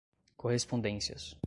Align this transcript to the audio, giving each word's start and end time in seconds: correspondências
correspondências 0.37 1.37